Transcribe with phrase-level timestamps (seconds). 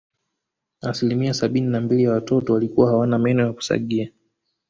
[0.81, 4.11] Asilimia sabini na mbili ya watoto walikuwa hawana meno ya kusagia